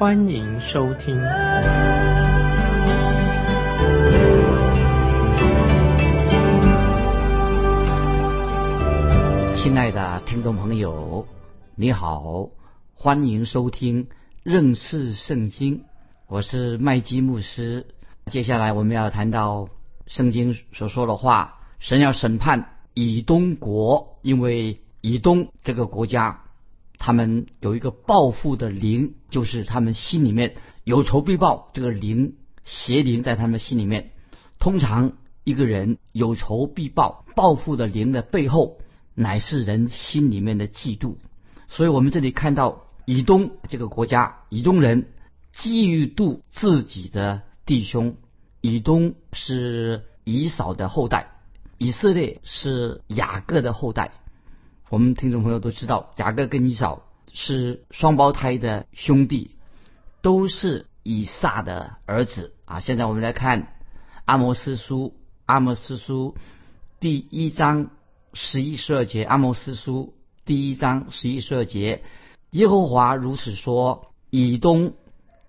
[0.00, 1.14] 欢迎收听。
[9.54, 11.26] 亲爱的听众朋友，
[11.74, 12.48] 你好，
[12.94, 14.08] 欢迎收听
[14.42, 15.84] 认识圣经，
[16.28, 17.86] 我是麦基牧师。
[18.24, 19.68] 接下来我们要谈到
[20.06, 21.58] 圣经所说的话。
[21.78, 26.44] 神要审判以东国，因为以东这个国家，
[27.00, 34.12] 他们有一个报复的灵，就是他们心里面有仇必报，这个灵邪灵在他们心里面。
[34.58, 38.78] 通常一个人有仇必报，报复的灵的背后，
[39.14, 41.16] 乃是人心里面的嫉妒。
[41.68, 45.08] 所以我们这里看到以东这个国家，以东人
[45.56, 48.16] 嫉妒自己的弟兄。
[48.60, 51.32] 以东是以扫的后代。
[51.78, 54.12] 以色列是雅各的后代，
[54.90, 59.52] 我们听众朋友都知道，雅各跟以扫是双胞胎的兄弟，
[60.20, 62.80] 都是以撒的儿子啊。
[62.80, 63.68] 现在我们来看
[64.24, 65.14] 阿摩斯书，
[65.46, 66.34] 阿摩斯书
[66.98, 67.90] 第一章
[68.32, 70.12] 十一十二节，阿摩斯书
[70.44, 72.02] 第一章十一十二节，
[72.50, 74.94] 耶和华如此说：以东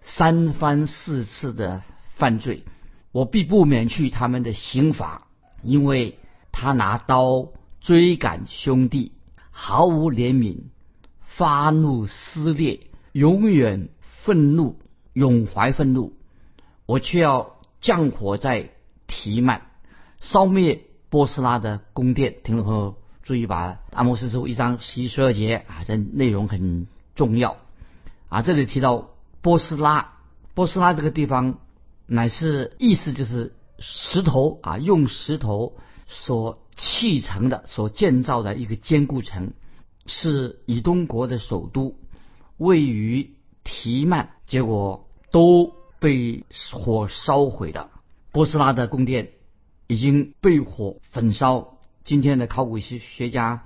[0.02, 1.81] 三番四次的
[2.14, 2.64] 犯罪，
[3.12, 5.28] 我必不免去他们的刑罚，
[5.64, 6.19] 因为。
[6.53, 7.47] 他拿刀
[7.80, 9.14] 追赶兄弟，
[9.64, 10.72] 毫无怜悯，
[11.22, 13.90] 发怒撕裂，永远
[14.23, 14.80] 愤怒，
[15.14, 16.14] 永怀愤怒。
[16.88, 18.72] 我却要降火在
[19.06, 19.62] 提曼，
[20.19, 22.38] 烧灭波斯拉的宫殿。
[22.44, 27.58] 听众朋友注意，把阿摩斯书一章十一十二节啊，这内容很重要
[28.30, 28.41] 啊。
[28.41, 30.14] 这里提到波斯拉，
[30.56, 31.59] 波斯拉这个地方
[32.08, 35.78] 乃是意思就是石头啊，用石头。
[36.14, 39.53] 所砌成的、所建造的一个坚固城，
[40.11, 41.95] 是以东国的首都，
[42.57, 43.31] 位于
[43.63, 47.89] 提曼，结果都被火烧毁了。
[48.33, 49.29] 波斯拉的宫殿
[49.88, 51.77] 已经被火焚烧。
[52.03, 53.63] 今天的考古学学家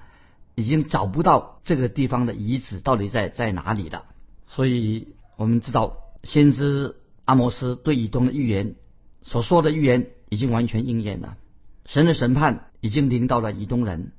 [0.54, 4.06] 已经找不到这个地方的遗址到底在在哪里了。
[4.48, 6.96] 所以我们知道，先知
[7.26, 8.76] 阿摩斯对以东的预言
[9.24, 11.38] 所说的预言已经完全应验了。
[11.86, 14.12] 神的审判已经临到了以东人，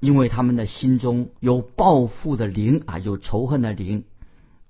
[0.00, 4.04] 因为他们的心中有报复的灵啊，有仇恨的灵。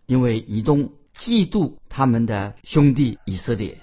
[0.06, 3.81] 因为以东嫉妒他们的兄弟以色列。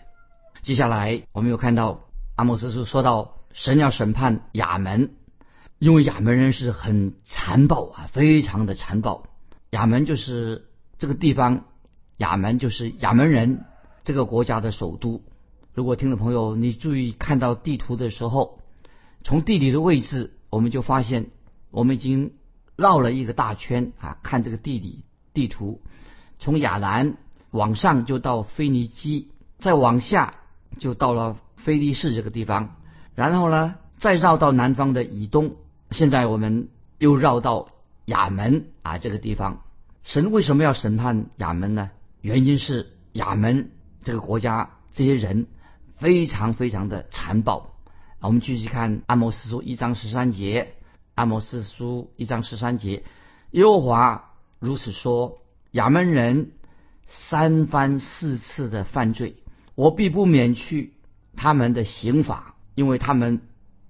[0.62, 2.00] 接下来我们又看到
[2.38, 5.12] 阿莫斯书说到神要审判亚门，
[5.80, 9.26] 因为亚门人是很残暴啊，非常的残暴。
[9.72, 11.66] 亚门就是这个地方，
[12.18, 13.66] 亚门就是亚门人
[14.06, 15.22] 这个国家的首都。
[15.74, 18.60] 如果听众朋友你注意看到地图的时候，
[19.24, 21.32] 从地理的位置，我们就发现
[21.74, 22.32] 我们已经
[22.78, 24.18] 绕了一个大圈啊。
[24.24, 25.04] 看这个地理
[25.34, 25.82] 地图，
[26.40, 27.18] 从亚兰
[27.52, 30.36] 往上就到腓尼基，再往下
[30.78, 32.76] 就到了菲利士这个地方，
[33.16, 35.56] 然后呢，再绕到南方的以东。
[35.92, 36.70] 现在我们
[37.00, 37.70] 又绕到
[38.06, 39.62] 亚门啊这个地方。
[40.04, 41.90] 神为什么要审判亚门呢？
[42.22, 43.72] 原因是亚门
[44.04, 45.48] 这个国家这些人。
[45.96, 47.78] 非常非常的残暴。
[48.20, 50.74] 我们继续看阿摩斯书一章十三节。
[51.16, 53.04] 阿摩斯书一章十三节，
[53.52, 55.42] 耶和华如此说：
[55.72, 56.52] 亚门人
[57.06, 59.36] 三番四次的犯罪，
[59.76, 60.94] 我必不免去
[61.36, 63.42] 他们的刑罚，因为他们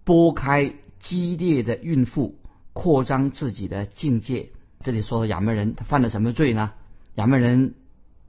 [0.03, 2.37] 拨开激烈的孕妇，
[2.73, 4.49] 扩张自己的境界。
[4.81, 6.73] 这里说亚门人他犯了什么罪呢？
[7.15, 7.75] 亚门人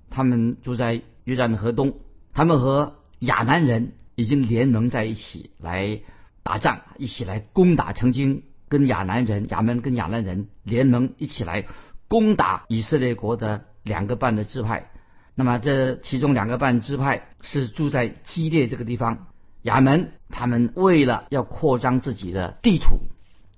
[0.08, 1.96] 他们住在约旦的河东，
[2.32, 6.00] 他们和亚南人已经联盟在一起来
[6.44, 7.92] 打仗，一起来攻打。
[7.92, 11.66] 曾经跟亚南人、亚门跟亚南人联盟一起来
[12.08, 14.90] 攻打以色列国的两个半的支派。
[15.34, 19.26] 那么这其中两个半支派是住在基列这个地方。
[19.62, 22.98] 亚门他们为了要扩张自己的地图，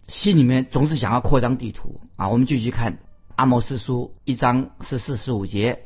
[0.08, 2.28] 心里面总是想要扩张地图啊。
[2.28, 2.98] 我们继续看
[3.34, 5.80] 阿摩斯书一章十四十五节。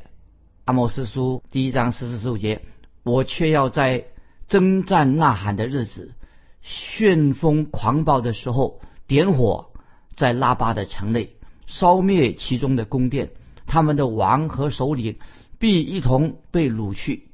[0.65, 2.61] 阿摩斯书第一章十四十五节。
[3.03, 4.05] 我却要在
[4.47, 6.13] 征战呐喊的日子，
[6.61, 8.79] 旋风狂暴的时候，
[9.11, 9.71] 点火
[10.15, 11.35] 在拉巴的城内，
[11.67, 13.31] 烧灭其中的宫殿，
[13.67, 15.17] 他们的王和首领
[15.59, 17.27] 必一同被掳去。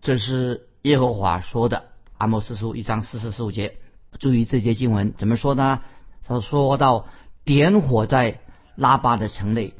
[0.00, 1.84] 这是耶和华说的。
[2.16, 3.76] 阿摩斯书一章四十四五节，
[4.20, 5.82] 注意这节经文怎么说呢？
[6.26, 7.06] 他说到
[7.44, 8.40] 点火在
[8.74, 9.74] 拉巴的城内，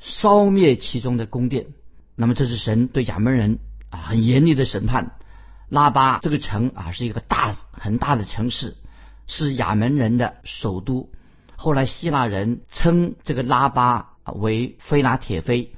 [0.00, 1.66] 烧灭其中的宫殿。
[2.16, 5.12] 那么这是神对亚门人啊很严厉的审判。
[5.68, 8.74] 拉巴这个城啊是一个大很大的城市，
[9.26, 11.10] 是亚门人的首都。
[11.56, 15.72] 后来希腊人称这个拉巴为菲拉铁菲，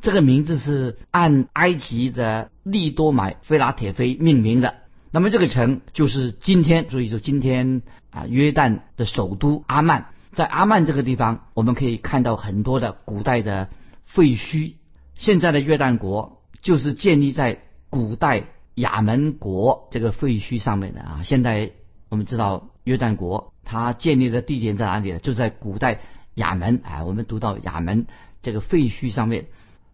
[0.00, 4.74] 这个名字是按埃及的利多买菲拉铁菲命名的。
[5.10, 13.68] 那么这个城就是今天，所以说今天啊，约旦的首都阿曼，在阿曼这个地方，我们可以看到很多的古代的
[14.04, 14.74] 废墟。
[15.14, 18.44] 现在的约旦国就是建立在古代
[18.74, 21.22] 亚门国这个废墟上面的啊。
[21.24, 21.70] 现在
[22.08, 25.18] 我们知道约旦国它建立的地点在哪里呢？
[25.18, 26.00] 就在古代
[26.34, 27.04] 亚门啊。
[27.04, 28.06] 我们读到亚门
[28.42, 29.46] 这个废墟上面，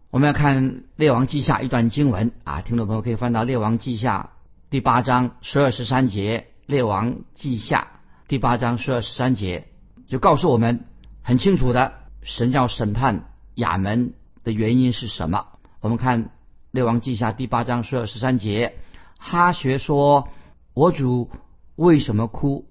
[0.09, 4.31] 我们要看《列王记下》一段经文啊，听众朋友可以翻到《列王记下》。
[4.69, 7.87] 第八章十二十三节，列王记下
[8.27, 9.67] 第八章十二十三节
[10.07, 10.85] 就告诉我们
[11.21, 14.13] 很清楚的，神要审判亚门
[14.43, 15.47] 的原因是什么？
[15.79, 16.29] 我们看
[16.71, 18.75] 列王记下第八章十二十三节，
[19.17, 20.27] 哈学说
[20.73, 21.29] ：“我主
[21.75, 22.65] 为什么哭？”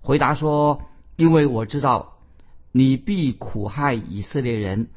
[0.00, 0.82] 回答说
[1.16, 2.14] ：“因为我知道
[2.72, 4.88] 你必苦害以色列人，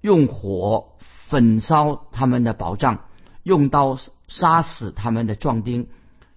[0.00, 0.88] 用火
[1.28, 3.00] 焚烧他们的宝藏，
[3.42, 3.98] 用刀。”
[4.28, 5.86] 杀死他们的壮丁，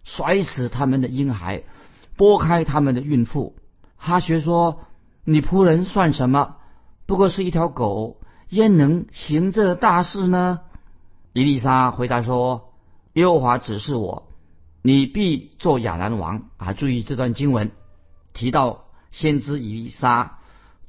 [0.03, 1.63] 摔死他们的婴孩，
[2.17, 3.55] 拨开他们的孕妇。
[3.97, 4.81] 哈学说
[5.25, 6.57] ：“你仆人算什么？
[7.07, 10.59] 不过是一条狗，焉能行这大事呢？”
[11.33, 12.69] 伊丽莎回答说
[13.13, 14.27] ：“耶和华指示我，
[14.83, 17.71] 你必做亚兰王。”啊，注意这段经文
[18.39, 20.39] 提到先知伊丽莎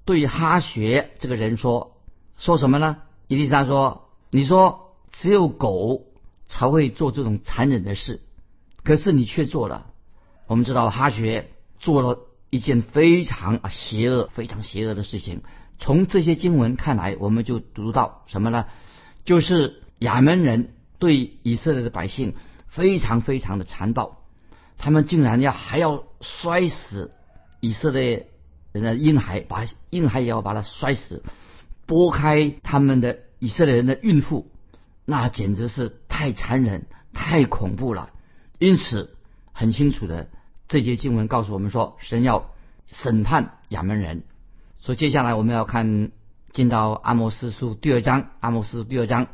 [0.05, 1.97] 对哈学这个人说
[2.39, 6.07] ：“说什么呢？”伊丽莎说：“你说只有狗。”
[6.53, 8.23] 才会做这种残忍的事，
[8.83, 9.87] 可是你却做了。
[10.49, 11.49] 我们知道哈学
[11.79, 12.19] 做了
[12.51, 15.43] 一件非常邪恶、非常邪恶的事情。
[15.79, 18.67] 从这些经文看来，我们就读到什么呢？
[19.25, 22.35] 就是亚门人对以色列的百姓
[22.67, 24.19] 非常非常的残暴，
[24.77, 27.13] 他们竟然要还要摔死
[27.61, 28.29] 以色列
[28.73, 31.23] 人的婴孩，把婴孩也要把它摔死，
[31.87, 34.51] 拨开他们的以色列人的孕妇。
[35.05, 38.11] 那简直是太残忍、太恐怖了。
[38.59, 39.17] 因此，
[39.53, 40.29] 很清楚的，
[40.69, 42.53] 这节经文告诉我们说，神要
[42.87, 44.23] 审判亚门人。
[44.79, 46.13] 所以，接下来我们要看
[46.53, 48.31] 进到阿摩斯书第二章。
[48.41, 49.27] 阿摩斯书第二章，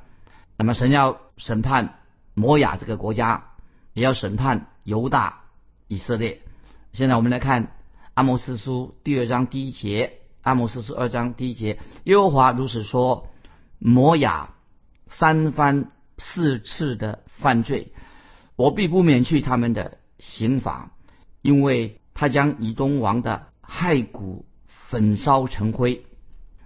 [0.57, 1.99] 那么神要审判
[2.35, 3.51] 摩亚这个国家，
[3.93, 5.43] 也要审判犹大、
[5.89, 6.41] 以色列。
[6.93, 7.76] 现在我们来看
[8.17, 10.21] 阿摩斯书第二章第一节。
[10.41, 13.29] 阿摩斯书二章第一节，耶和华如此说：
[13.79, 14.55] 摩雅。
[15.07, 17.93] 三番四次的犯罪，
[18.57, 20.93] 我必不免去他们的刑罚，
[21.43, 26.07] 因为他将以东王的骸骨焚烧成灰。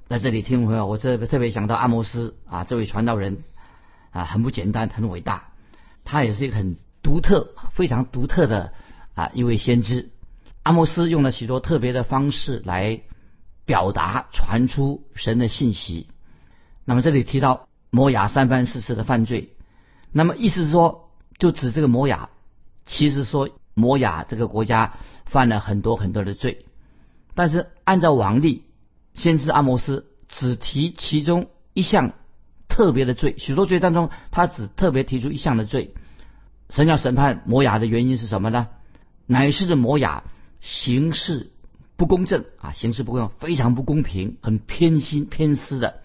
[0.06, 3.38] 在这里听朋友，我特别特别想到阿摩斯啊，这位传道人
[4.12, 5.48] 啊，很不简单，很伟大，
[6.04, 8.72] 他也是一个很独特、非常独特的
[9.14, 10.10] 啊一位先知。
[10.62, 13.00] 阿摩斯用了许多特别的方式来
[13.64, 16.08] 表达、传出神的信息。
[16.84, 17.66] 那么这里提到。
[17.92, 19.56] 摩亚三番四次的犯罪，
[20.12, 22.30] 那么意思是说，就指这个摩亚，
[22.86, 24.92] 其实说摩亚这个国家
[25.26, 26.66] 犯了很多很多的罪，
[27.34, 28.62] 但是按照王例，
[29.14, 32.12] 先知阿摩斯只提其中一项
[32.68, 35.92] 特别的罪，许多罪当中，他只特别提出一项的罪。
[36.68, 38.68] 神要审判摩亚的原因是什么呢？
[39.26, 40.22] 乃是摩亚
[40.60, 41.50] 行事
[41.96, 46.00] 不公正啊，行事不公，非常不公平，很偏心偏私的。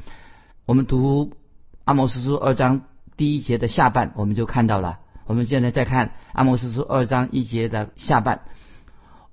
[0.65, 1.33] 我们读。
[1.83, 2.81] 阿摩斯书二章
[3.15, 4.97] 第一节的下半，我们就看到了。
[5.27, 8.41] 我们现在再看阿摩斯书二章一节的下半，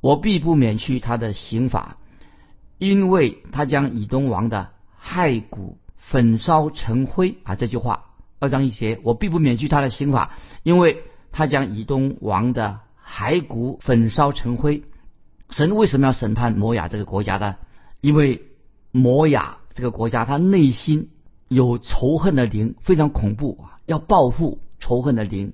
[0.02, 1.97] 我必不免去他的刑罚，
[2.76, 4.69] 因为他将以东王的
[5.02, 7.55] 骸骨焚烧成灰啊！
[7.55, 14.83] 这句话，二章一节，我必不免去他的刑罚，因为他将以东王的骸骨焚烧成灰。
[15.53, 17.55] 神为什么要审判摩亚这个国家呢？
[18.01, 18.43] 因为
[18.91, 21.11] 摩亚这个国家，他内心。
[21.49, 23.77] 有仇恨的灵，非常恐怖啊！
[23.85, 25.53] 要报复仇恨的灵。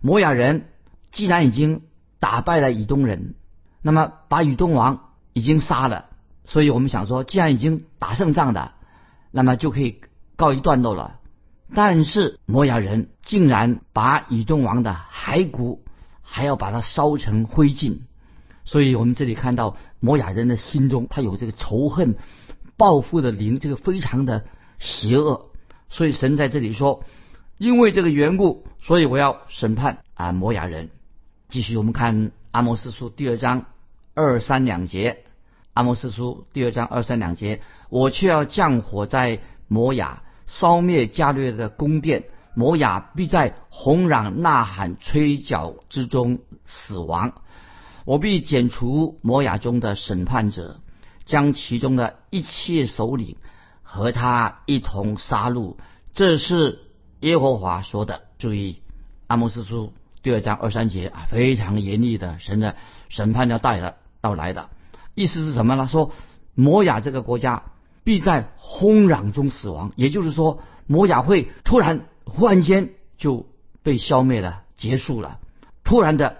[0.00, 0.70] 摩亚人
[1.12, 1.82] 既然已经
[2.18, 3.36] 打败了以东人，
[3.80, 6.06] 那么把以东王已经杀了，
[6.46, 8.72] 所以我们想说，既然已经打胜仗的，
[9.30, 10.00] 那么就可以
[10.34, 11.20] 告一段落了。
[11.72, 15.84] 但是摩亚人竟然把以东王的骸骨
[16.22, 18.00] 还要把它烧成灰烬，
[18.66, 22.16] 所以我们这里看到摩亚人的心中他有这个仇恨、
[22.76, 24.44] 报复的灵，这个非常的。
[24.78, 25.46] 邪恶，
[25.88, 27.02] 所以神在这里说，
[27.56, 30.90] 因为这个缘故，所以我要审判啊摩亚人。
[31.48, 33.64] 继续，我们看阿摩斯书第二章
[34.12, 35.24] 二三两节。
[35.72, 47.40] 阿摩斯书第二章二三两节，我却要降火在摩亚，烧灭加略的宫殿，摩亚必在哄嚷、呐喊、吹角之中死亡。
[48.06, 50.78] 我必剪除摩亚中的审判者，
[51.24, 53.36] 将其中的一切首领
[53.82, 55.74] 和他一同杀戮。
[56.14, 56.78] 这是
[57.18, 58.22] 耶和华说的。
[58.38, 58.80] 注意，
[59.26, 62.76] 阿摩斯书第二章二三节啊，非常严厉的神的
[63.08, 64.70] 审判要带的到来的。
[65.16, 65.88] 意思是什么呢？
[65.88, 66.12] 说
[66.54, 67.64] 摩亚这个国家
[68.04, 73.46] 必在轰嚷中死亡，也就是说，摩亚会突然忽然间就
[73.82, 75.40] 被消灭了，结束了，
[75.82, 76.36] 突然的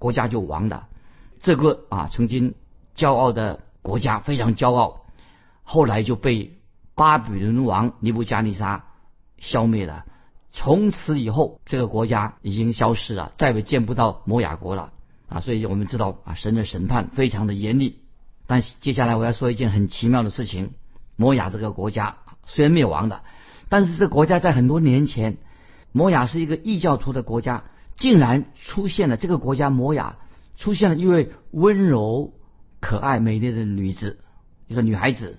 [0.00, 0.88] 国家就亡了。
[1.44, 2.54] 这个啊，曾经
[2.96, 5.02] 骄傲的国家非常骄傲，
[5.62, 6.58] 后来就被
[6.94, 8.86] 巴比伦王尼布加尼沙
[9.36, 10.06] 消灭了。
[10.52, 14.92] 从此以后，这个国家已经消失了，再也见不到摩亚国了
[15.28, 15.40] 啊！
[15.40, 17.98] 所以我们知道啊，神的审判非常的严厉。
[18.46, 20.70] 但接下来我要说一件很奇妙的事情：
[21.14, 23.22] 摩亚这个国家虽然灭亡了，
[23.68, 25.36] 但是这个国家在很多年前，
[25.92, 27.64] 摩亚是一个异教徒的国家，
[27.96, 30.16] 竟然出现了这个国家摩亚
[30.56, 32.34] 出现了一位温柔、
[32.80, 34.18] 可爱、美丽的女子，
[34.68, 35.38] 一个女孩子，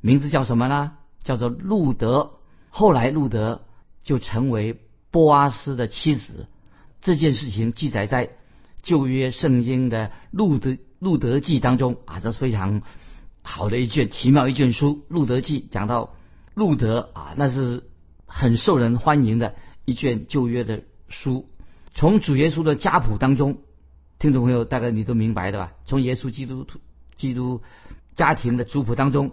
[0.00, 0.92] 名字叫什么呢？
[1.24, 2.32] 叫做路德。
[2.70, 3.62] 后来路德
[4.04, 6.46] 就成为波阿斯的妻子。
[7.00, 8.30] 这件事情记载在
[8.82, 10.70] 旧约圣经的路德。
[11.04, 12.80] 《路德记》当中啊，这非常
[13.42, 16.14] 好的一卷奇妙一卷书，《路德记》讲到
[16.54, 17.82] 路德啊，那是
[18.24, 21.48] 很受人欢迎的一卷旧约的书。
[21.92, 23.58] 从主耶稣的家谱当中，
[24.22, 25.72] 听众朋友大概你都明白的吧？
[25.84, 26.64] 从耶稣基督
[27.16, 27.60] 基督
[28.14, 29.32] 家庭的族谱当中，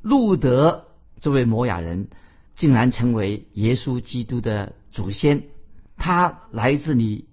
[0.00, 0.86] 路德
[1.20, 2.08] 这位摩亚人
[2.54, 5.42] 竟然成为耶稣基督的祖先，
[5.98, 7.26] 他来自你。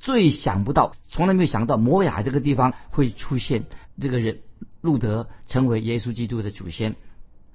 [0.00, 3.64] 最想不到，从来没有想到摩雅这个地方会出现
[3.98, 4.40] 这个人
[4.82, 6.94] 路德成为耶稣基督的祖先。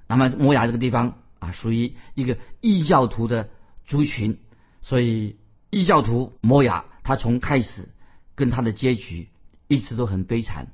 [0.08, 3.50] 那么摩雅这个地方啊，属于一个异教徒的
[3.84, 4.38] 族群，
[4.82, 5.36] 所以
[5.70, 7.88] 异教徒摩雅他从开始
[8.36, 9.26] 跟他的结局
[9.66, 10.68] 一直都很悲惨。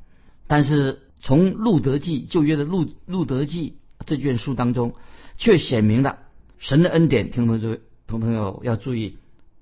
[0.46, 4.94] 但是从路德记旧约的路路德记这卷书当中，
[5.38, 6.18] 却显明了
[6.58, 7.30] 神的恩典。
[7.30, 9.16] 听众朋友，朋朋友要注意，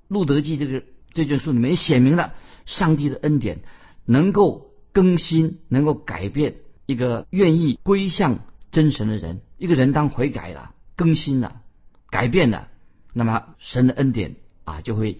[0.09, 0.83] 路德记这个。
[1.13, 3.59] 这卷书里面写明了上帝的恩典
[4.05, 6.55] 能够更新、能够改变
[6.85, 8.39] 一个愿意归向
[8.71, 9.41] 真神的人。
[9.57, 11.63] 一个人当悔改了、更新了、
[12.09, 12.69] 改变了，
[13.11, 15.19] 那么神的恩典啊就会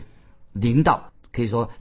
[0.54, 1.72] 临到，可以说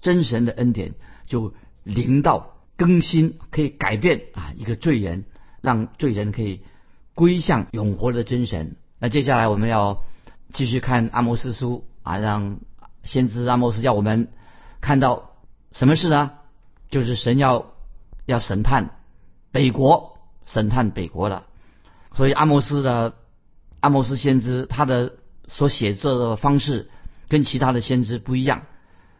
[0.00, 0.94] 真神的恩典
[1.26, 5.24] 就临到更新，可以改变啊一个罪人，
[5.60, 6.62] 让罪人可以
[7.14, 8.76] 归向永活的真神。
[8.98, 10.02] 那接下来我们要
[10.52, 12.58] 继续看阿摩斯书啊，让。
[13.02, 14.28] 先知阿莫斯叫我们
[14.82, 15.30] 看到
[15.72, 16.32] 什么事呢？
[16.90, 17.72] 就是神要
[18.26, 18.90] 要审判
[19.52, 21.46] 北国，审判北国了。
[22.14, 23.14] 所以阿莫斯的
[23.80, 25.14] 阿莫斯先知他的
[25.48, 26.90] 所写作的方式
[27.30, 28.66] 跟其他的先知不一样。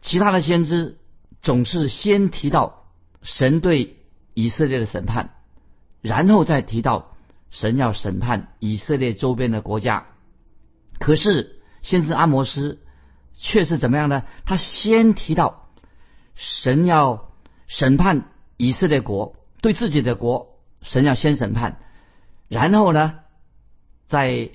[0.01, 0.99] 其他的先知
[1.43, 2.85] 总是先提到
[3.23, 3.97] 神对
[4.35, 5.31] 以色列的审判，
[6.01, 7.17] 然后再提到
[7.51, 10.07] 神要审判以色列周边的国家。
[10.99, 12.81] 可是先知阿摩斯。
[13.43, 14.25] 却是怎么样呢？
[14.45, 15.71] 他先提到
[16.35, 17.33] 神要
[17.69, 18.27] 审判
[18.59, 21.79] 以色列国，对自己的国，神要先审判，
[22.49, 23.21] 然后呢，
[24.09, 24.51] 再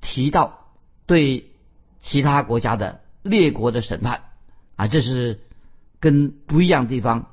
[0.00, 0.66] 提到
[1.06, 1.52] 对
[2.00, 4.24] 其他国家的列国的审判
[4.76, 5.40] 啊，这是
[5.98, 7.30] 跟不一样的地方，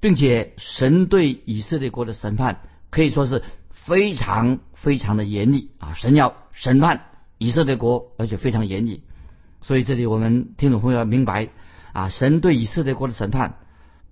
[0.00, 2.60] 并且神对以色列国的审判
[2.90, 7.06] 可以说是非常非常的严厉啊，神要审判
[7.38, 9.02] 以色列国，而且非常严厉。
[9.62, 11.48] 所以这里我们听众朋友要明白
[11.92, 13.56] 啊，神对以色列国的审判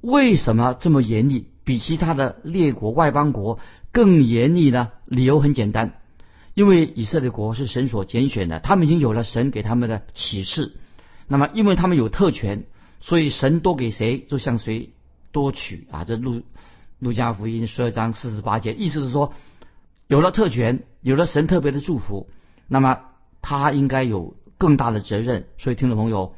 [0.00, 3.60] 为什么这么严厉，比其他的列国外邦国
[3.92, 4.90] 更严厉呢？
[5.04, 6.00] 理由很简单，
[6.54, 10.72] 因为以色列国是神所拣选的，他们已经有了神给他们的启示。
[11.28, 12.64] 那么，因为他们有特权，
[13.00, 14.90] 所以神多给谁就向谁
[15.32, 16.04] 多取啊。
[16.04, 16.42] 这路
[16.98, 19.32] 路加福音十二章四十八节，意思是说，
[20.06, 22.28] 有了特权，有了神特别的祝福，
[22.68, 23.00] 那么
[23.42, 24.36] 他应该有。
[24.58, 26.34] 更大的责任，所以听众朋友，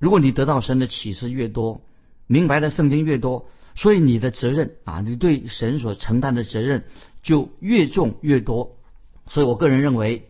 [0.00, 1.82] 如果你得到神的启示越多，
[2.26, 6.82] 明白的圣经越多，所以你的责任啊，你对神所承担的责任
[7.22, 8.76] 就越重越多。
[9.28, 10.28] 所以我个人认为，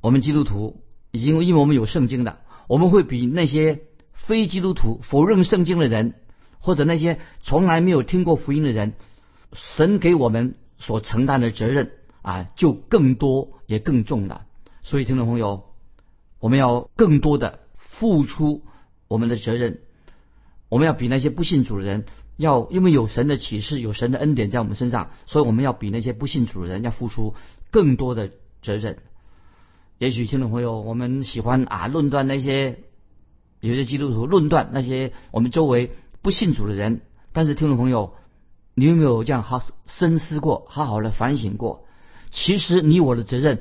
[0.00, 0.80] 我们基督徒
[1.10, 2.38] 已经因为我们有圣经的，
[2.70, 3.80] 我们会比那些
[4.12, 6.14] 非基督徒否认圣经的人，
[6.60, 8.92] 或者那些从来没有听过福音的人，
[9.52, 11.90] 神给我们所承担的责任
[12.22, 14.46] 啊，就更多也更重了。
[14.82, 15.64] 所以听众朋友。
[16.38, 18.62] 我们要更多的付出
[19.08, 19.80] 我们的责任，
[20.70, 22.06] 我们要比那些不信主的人
[22.38, 27.34] 要，因为有神的启示，有神的恩典在我们身上，所以我们要比那些不信主的人要付出
[27.70, 28.30] 更多的
[28.62, 29.00] 责任。
[30.00, 32.78] 也许听众朋友，我们喜欢啊论断那些
[33.60, 35.90] 有些基督徒论断那些我们周围
[36.22, 37.02] 不信主的人，
[37.34, 38.14] 但是听众朋友，
[38.74, 41.84] 你有没有这样好深思过，好好的反省过？
[42.30, 43.60] 其实你我的责任。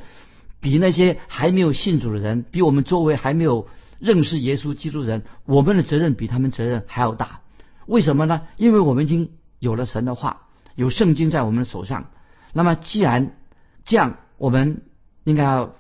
[0.62, 3.68] 比那些还没有信主的人，比我们周围还没有
[4.00, 7.42] 认识耶稣基督的人，我们的责任比他们责任还要大。
[7.86, 8.44] 为什么呢？
[8.56, 12.12] 因为我们已经有了神的话，有圣经在我们的手上。
[12.54, 13.36] 那么既然
[13.84, 14.84] 这样，我们
[15.26, 15.76] 应该要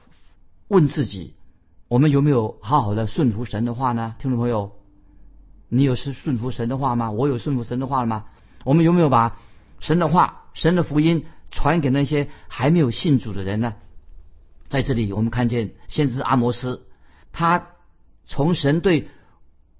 [0.69, 1.33] 问自己：
[1.87, 4.15] 我们有没有好好的顺服神的话呢？
[4.19, 4.71] 听众朋友，
[5.67, 7.09] 你有是顺服神的话吗？
[7.09, 8.25] 我有顺服神的话了吗？
[8.63, 9.39] 我们有没有把
[9.79, 13.73] 神的话、神的福音传给那些还没有信主的人呢？
[14.67, 16.85] 在这里，我们看见先知阿摩斯，
[17.33, 17.69] 他
[18.27, 19.09] 从神对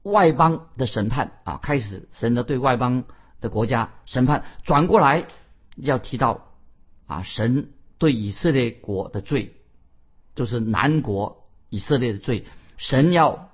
[0.02, 3.04] 外邦的审判啊开始，神的对外邦
[3.42, 5.28] 的国家审判，转过来
[5.76, 6.48] 要提到
[7.06, 7.70] 啊神
[8.00, 9.54] 对以色列国的罪，
[10.40, 12.46] 就是南国以色列的罪，
[12.78, 13.50] 神要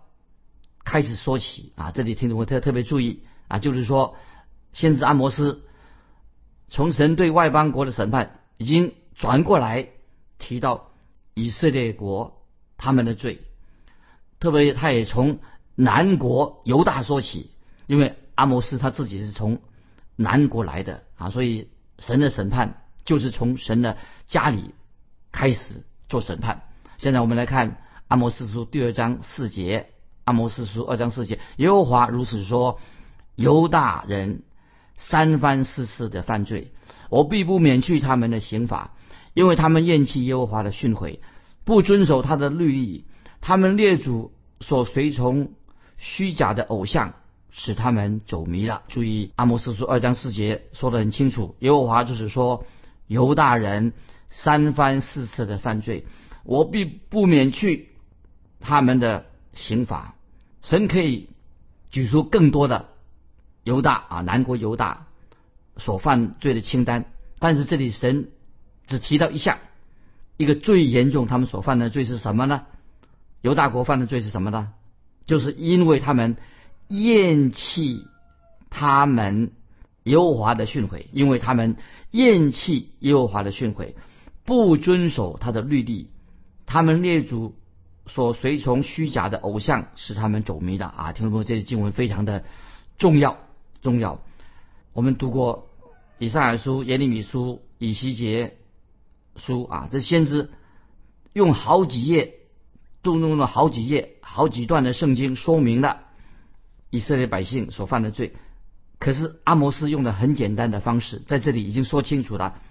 [0.84, 1.90] 开始说起啊。
[1.90, 4.16] 这里听众会特特别注意啊，就是说
[4.72, 5.64] 先知阿摩斯
[6.70, 9.90] 从神对外邦国的审判，已经转过来
[10.38, 10.92] 提到。
[11.34, 12.46] 以色列国
[12.78, 13.42] 他们的罪，
[14.40, 15.40] 特别他也从
[15.74, 17.50] 南国犹大说起，
[17.88, 19.60] 因为阿摩斯他自己是从
[20.16, 24.76] 南国来的啊，所以神的审判就是从神的家里
[25.32, 26.62] 开始做审判。
[26.98, 29.88] 现在我们来看阿摩斯书第二章四节，
[30.24, 32.80] 阿摩斯书二章四节，耶和华如此说：
[33.36, 34.44] 犹大人
[34.96, 36.72] 三番四次的犯罪，
[37.10, 38.92] 我必不免去他们的刑罚。
[39.34, 41.20] 因为他们厌弃耶和华的训诲，
[41.66, 43.04] 不遵守他的律例，
[43.42, 45.52] 他们列祖所随从
[45.98, 47.16] 虚假的偶像，
[47.52, 48.84] 使他们走迷了。
[48.88, 52.64] 注意，阿摩斯书二章四节说得很清楚，耶和华就是说，
[53.08, 53.92] 犹大人
[54.30, 56.06] 三番四次的犯罪，
[56.46, 57.90] 我必不免去
[58.62, 60.16] 他们的刑罚。
[60.62, 61.28] 神可以
[61.90, 62.88] 举出更多的
[63.64, 65.08] 犹大啊，南国犹大
[65.76, 67.06] 所犯罪的清单，
[67.40, 68.30] 但是这里神。
[68.88, 69.58] 只提到一项，
[70.38, 72.68] 一个最严重，他们所犯的罪是什么呢？
[73.42, 74.74] 犹大国犯的罪是什么呢？
[75.26, 76.38] 就是因为他们
[76.88, 78.06] 厌弃
[78.70, 79.54] 他们
[80.04, 81.78] 耶和华的训诲，因为他们
[82.12, 83.96] 厌弃耶和华的训诲，
[84.44, 86.12] 不遵守他的律例，
[86.66, 87.56] 他们列祖
[88.06, 91.14] 所随从虚假的偶像，使他们走迷的啊！
[91.14, 92.44] 听众朋友，这些经文非常的
[92.98, 93.38] 重要，
[93.82, 94.22] 重要。
[94.94, 95.70] 我们读过
[96.20, 98.58] 以赛亚书、耶利米书、以西结。
[99.38, 100.50] 书啊，这先知
[101.34, 102.36] 用好几页，
[103.04, 106.04] 动用了好几页、好几段的圣经，说明了
[106.90, 108.34] 以色列百姓所犯的罪。
[108.98, 112.62] 可是阿摩斯用的很简单的方式，在这里已经说清楚了：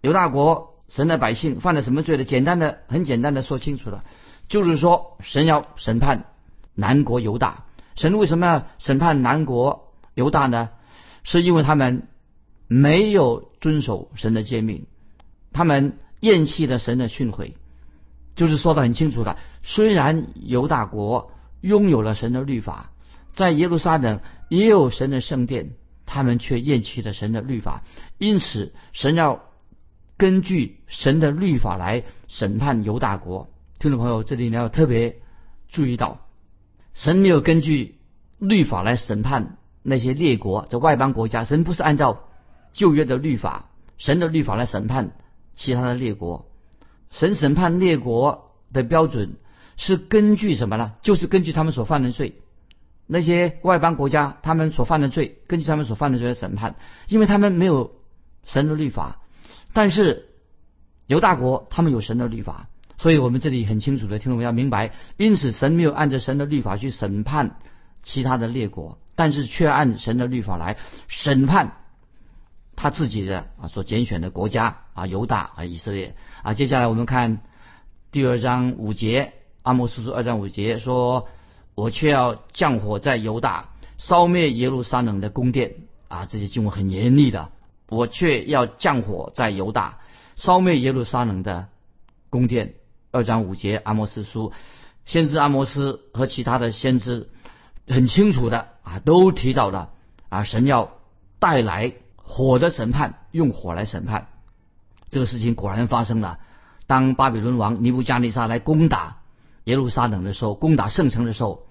[0.00, 2.24] 犹大国神的百姓犯了什么罪的？
[2.24, 4.04] 简单的、很简单的说清楚了，
[4.48, 6.26] 就是说神要审判
[6.74, 7.64] 南国犹大。
[7.96, 10.70] 神为什么要审判南国犹大呢？
[11.22, 12.08] 是因为他们
[12.66, 14.86] 没有遵守神的诫命。
[15.52, 17.52] 他们厌弃了神的训诲，
[18.36, 19.36] 就是说的很清楚的。
[19.62, 22.90] 虽然犹大国拥有了神的律法，
[23.32, 25.72] 在耶路撒冷也有神的圣殿，
[26.06, 27.82] 他们却厌弃了神的律法。
[28.16, 29.42] 因此，神要
[30.20, 33.48] 根据神的律法来审判犹大国。
[33.78, 35.16] 听众朋友，这里你要特别
[35.70, 36.18] 注意到，
[36.92, 37.94] 神没有根据
[38.38, 41.44] 律法来审判那些列国，这外邦国家。
[41.44, 42.24] 神不是按照
[42.74, 45.12] 旧约的律法，神的律法来审判。
[45.56, 46.50] 其他的列国，
[47.10, 49.38] 神审判列国的标准
[49.78, 50.92] 是根据什么呢？
[51.00, 52.34] 就是根据他们所犯的罪。
[53.06, 56.76] 那些外邦国家他们所犯的罪，根据他们所犯的罪来审判，
[57.08, 57.92] 因为他们没有
[58.44, 59.19] 神的律法。
[59.72, 60.28] 但是
[61.06, 67.56] 犹大国他们有神的律法，所以我们这里很清楚的听众要明白，因此神没有按照神的律法去审判
[68.02, 70.76] 其他的列国，但是却按神的律法来
[71.08, 71.76] 审判。
[72.76, 77.42] 他自己的啊所拣选的国家啊犹大啊以色列啊接下来我们看
[78.10, 81.28] 第二章五节阿摩斯书二章五节说，
[81.74, 85.74] 我却要降火在犹大，烧灭耶路撒冷的宫殿
[86.08, 87.50] 啊这些经文很严厉的，
[87.90, 89.98] 我却要降火在犹大，
[90.36, 91.68] 烧灭耶路撒冷的
[92.30, 92.74] 宫殿。
[93.12, 94.52] 二章五节阿摩斯书，
[95.04, 97.28] 先知阿摩斯和其他的先知
[97.86, 99.90] 很清楚的啊都提到了
[100.28, 100.92] 啊神要
[101.38, 101.92] 带来。
[102.32, 104.28] 火的审判，用火来审判，
[105.10, 106.38] 这个事情果然发生了。
[106.86, 109.22] 当巴比伦王尼布加尼撒来攻打
[109.64, 111.66] 耶路撒冷的时候，攻打圣城的时候，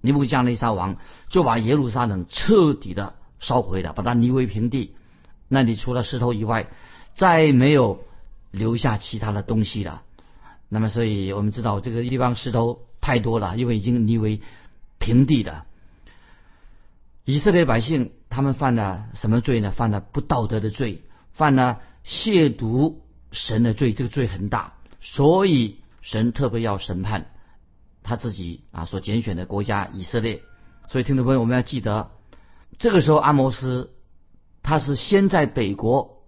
[0.00, 0.96] 尼布加内沙王
[1.28, 4.96] 就把耶路撒冷彻底的烧毁了，把它夷为平地。
[5.52, 6.68] 那里除了石头以外，
[7.16, 8.04] 再没有
[8.52, 10.02] 留下其他的东西了。
[10.68, 14.40] 那么，所以我们知道这个地方石头太多了，因为已经夷为
[14.98, 15.64] 平地的。
[17.24, 19.72] 以色列百姓他们犯了什么罪呢？
[19.72, 22.94] 犯了不道德的罪，犯了亵渎
[23.32, 27.26] 神的罪，这个罪很大，所以神特别要审判
[28.04, 30.42] 他自己啊所拣选的国家以色列。
[30.88, 32.12] 所以，听众朋友，我们要记得，
[32.78, 33.90] 这个时候阿摩斯
[34.62, 36.22] 他是先在北国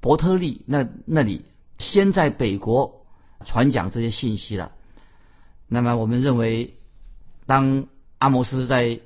[0.00, 1.44] 伯特利那那里，
[1.78, 3.06] 先在北国
[3.44, 4.72] 传讲这些信息的。
[5.68, 6.74] 那么，我们认为，
[7.46, 7.86] 当
[8.18, 9.00] 阿摩斯在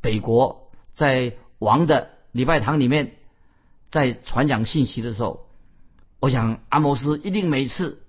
[0.00, 3.12] 北国在王的礼拜堂里面，
[3.90, 5.46] 在传讲信息的时候，
[6.20, 8.02] 我想阿摩斯一定每次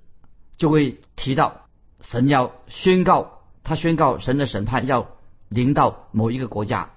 [0.57, 1.65] 就会提到
[1.99, 5.07] 神要宣告，他宣告神的审判要
[5.49, 6.91] 临到某一个国家。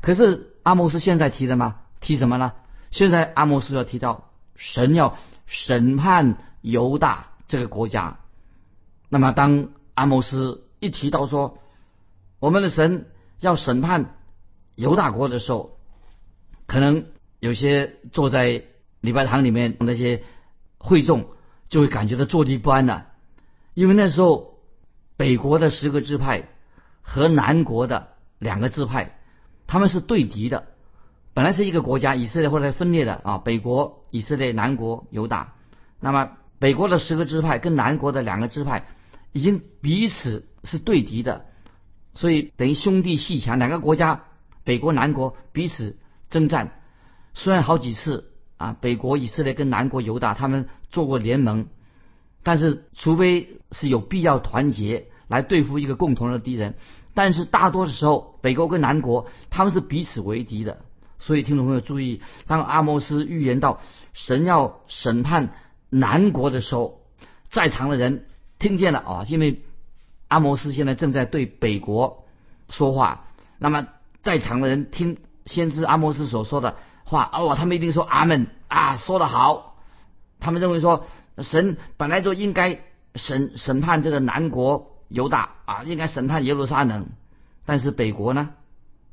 [0.00, 1.80] 可是阿摩斯现在提的吗？
[2.08, 2.52] 提什么呢？
[2.90, 8.18] 现在阿摩斯要提到神要审判犹大这个国家。
[9.08, 11.58] 那么当阿摩斯一提到说
[12.40, 13.06] 我们的神。
[13.40, 14.16] 要审判
[14.74, 15.78] 犹大国的时候，
[16.66, 17.06] 可能
[17.38, 18.64] 有些坐在
[19.00, 20.24] 礼拜堂里面那些
[20.76, 21.28] 会众
[21.68, 23.06] 就会感觉到坐立不安了，
[23.74, 24.58] 因为那时候
[25.16, 26.48] 北国的十个支派
[27.00, 28.08] 和南国的
[28.40, 29.20] 两个支派
[29.68, 30.66] 他们是对敌的，
[31.38, 35.52] 本来是一个国家以色列后来分裂的啊，北国以色列，南国犹大。
[36.00, 38.86] 那么北国的十个支派跟南国的两个支派
[39.30, 41.44] 已经彼此是对敌的。
[42.12, 44.24] 所以等于兄弟戏强，两个国家，
[44.64, 45.96] 北国南国彼此
[46.28, 46.72] 征战，
[47.34, 51.68] 虽然好几次啊，北国以色列跟南国犹大他们做过联盟，
[52.42, 56.74] 但是除非是有必要团结来对付一个共同的敌人，
[57.14, 60.78] 但是大多的时候，北国跟南国他们是彼此为敌的。
[61.18, 63.80] 所以听众朋友注意，当阿摩斯预言到
[64.12, 65.50] 神要审判
[65.90, 67.00] 南国的时候，
[67.50, 68.26] 在场的人
[68.58, 69.62] 听见了啊，因为。
[70.30, 72.26] 阿摩斯现在正在对北国
[72.68, 73.24] 说话，
[73.56, 73.88] 那么
[74.22, 79.78] 在场的人听先知阿摩斯所说的话，哦，他们一定说阿门啊，说得好。
[80.38, 81.06] 他们认为说
[81.38, 82.80] 神本来就应该
[83.14, 87.06] 审审判这个南国犹大啊，应该审判耶路撒冷，
[87.64, 88.50] 但是北国呢？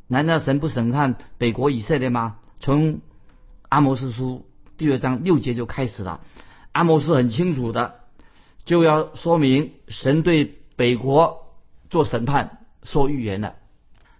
[0.07, 2.37] 难道神不审判北国以色列吗？
[2.59, 2.99] 从
[3.69, 4.45] 阿摩斯书
[4.77, 6.21] 第二章六节就开始了，
[6.71, 7.95] 阿摩斯很清楚的
[8.65, 10.59] 就要说明神对。
[10.77, 11.55] 北国
[11.89, 13.55] 做审判说预言的，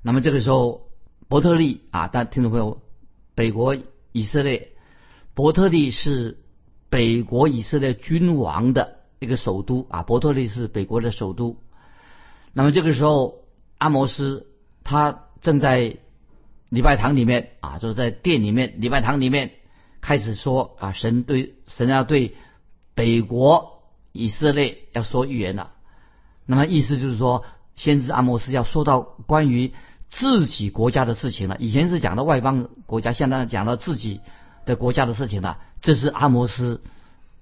[0.02, 0.90] 那么这个时候
[1.28, 2.82] 伯特利啊，大家听众朋友，
[3.36, 3.76] 北国
[4.14, 4.70] 以色列，
[5.34, 6.38] 伯特利是
[6.90, 11.58] 北国以色列君王的一个首都啊，伯特利是北国的首都。
[12.54, 13.44] 那么这个时候，
[13.78, 14.48] 阿摩斯
[14.86, 15.98] 他正在
[16.70, 19.52] 礼拜堂里面啊，就是在殿里面礼拜堂里面
[20.02, 22.34] 开始说啊，神对神要对
[22.96, 25.72] 北国以色列要说预言了。
[26.48, 27.44] 那么意思就是说，
[27.76, 29.72] 先知阿摩斯要说到关于
[30.10, 31.58] 自己国家的事情了。
[31.60, 34.22] 以前是讲到外邦国家，现在讲到自己
[34.66, 35.60] 的国家的事情了。
[35.80, 36.82] 这是阿摩斯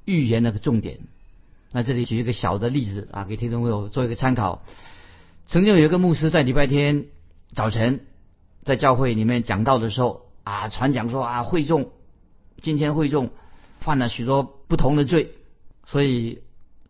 [0.03, 0.99] 预言的个重点。
[1.71, 4.61] 那这里举一个小的例子啊，给听众朋友做一个参考。
[5.45, 7.05] 曾经有一个牧师在礼拜天
[7.53, 8.05] 早晨
[8.63, 11.91] 在教会里面讲道的时候啊，传讲说啊，会众
[12.61, 13.29] 今天会众
[13.79, 15.31] 犯了许多不同的罪，
[15.85, 16.41] 所以。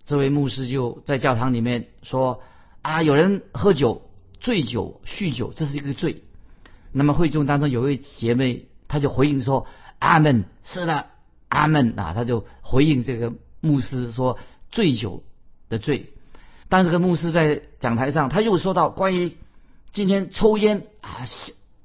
[0.05, 2.41] 这位牧师就在教堂里面说
[2.83, 4.01] ：“啊，有人喝酒、
[4.41, 6.23] 醉酒、酗酒，这是一个罪。”
[6.91, 9.65] 那么会众当中有位姐妹，她就回应说
[9.99, 11.05] ：“阿门，是的，
[11.47, 14.37] 阿门啊！”她就回应这个牧师说
[14.71, 15.23] ：“醉酒
[15.69, 16.11] 的罪。”
[16.67, 19.37] 但这个牧师在讲台上，他又说到关于
[19.93, 21.25] 今天抽烟啊、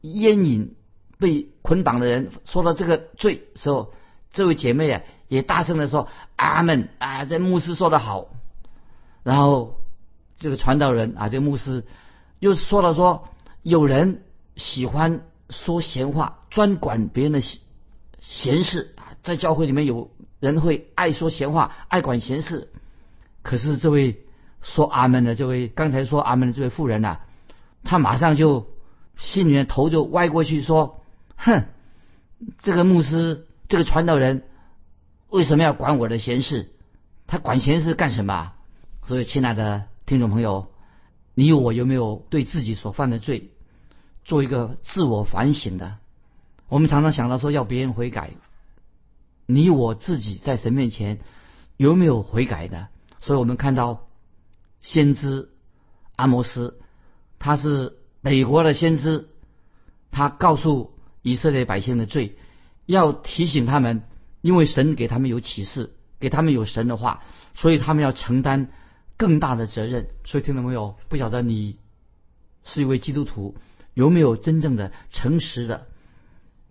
[0.01, 0.75] 烟瘾
[1.19, 3.93] 被捆绑的人，说到这个罪时候，
[4.33, 5.01] 这位姐妹啊。
[5.29, 8.29] 也大声的说：“阿门啊！”这牧师说的好。
[9.25, 9.79] 然后
[10.39, 11.85] 这个传道人啊，这个牧师
[12.39, 13.29] 又说了说
[13.63, 14.23] ：“有人
[14.57, 17.61] 喜欢说闲话，专管别人的闲
[18.21, 22.71] 闲事啊，在教会里面有人会爱说闲话，爱管闲事。
[23.43, 24.23] 可是这位
[24.63, 27.21] 说阿门的这位，刚才说阿门的这位妇人呐，
[27.85, 28.69] 他马上就
[29.17, 31.03] 心里面头就歪过去说
[31.37, 31.65] ：‘哼，
[32.61, 34.45] 这个牧师，这个传道人。’”
[35.31, 36.71] 为什么要管我的闲事？
[37.27, 38.53] 他管闲事干什么？
[39.07, 40.73] 所以，亲爱的听众朋友，
[41.35, 43.51] 你我有没有对自己所犯的罪
[44.25, 45.97] 做一个自我反省的？
[46.69, 48.31] 我们常常想到说要别人悔改，
[49.45, 51.21] 你我自己在神面前
[51.77, 52.89] 有没有悔改的？
[53.21, 54.07] 所以我们看到
[54.81, 55.51] 先知
[56.17, 56.81] 阿摩斯，
[57.39, 59.29] 他是美国的先知，
[60.11, 62.37] 他告诉以色列百姓的罪，
[62.87, 64.03] 要提醒他们，
[64.41, 67.23] 因为神给他们有启示，给他们有神的话，
[67.55, 68.71] 所以他们要承担
[69.17, 70.09] 更大的责任。
[70.25, 70.97] 所以听到没有？
[71.09, 71.79] 不晓得你
[72.65, 73.57] 是一位基督徒，
[73.95, 75.87] 有没有真正的诚实的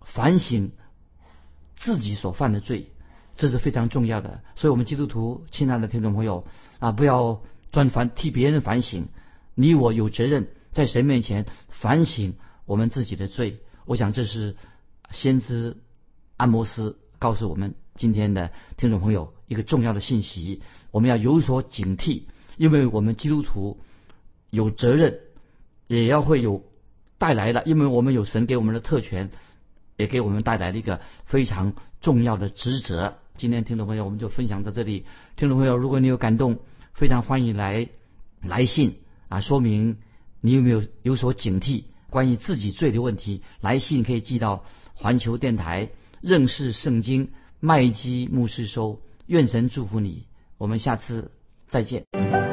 [0.04, 0.72] 反省
[1.76, 2.90] 自己所犯的罪？
[3.36, 4.40] 这是非常重要的。
[4.56, 6.44] 所以，我们基督徒，亲爱的听众朋友
[6.80, 9.06] 啊，不要专反替别人反省，
[9.54, 12.34] 你我有责任在神面前反省
[12.66, 13.58] 我们自己的罪。
[13.84, 14.56] 我想，这是
[15.10, 15.76] 先知
[16.36, 20.62] 安摩斯告诉我们今天的听众朋友一个重要的信息。
[20.90, 22.24] 我们要有所警惕，
[22.56, 23.80] 因为我们基督徒
[24.50, 25.20] 有责任，
[25.86, 26.62] 也要会有
[27.16, 29.30] 带来的，因为我们有神给我们的特权，
[29.96, 33.18] 也给我们带来了一个非常重要的职责。
[33.36, 35.06] 今天听众朋友，我们就分享到这里。
[35.36, 36.58] 听众朋友，如果你有感动，
[36.92, 37.88] 非常欢迎来
[38.42, 39.96] 来信啊，说明
[40.40, 43.42] 你有没有有所警惕关于自己罪的问题。
[43.60, 49.00] 来信可以寄到环球电台认识圣经麦基牧师收。
[49.26, 50.24] 愿神祝福你，
[50.56, 51.30] 我们下次
[51.66, 52.47] 再见。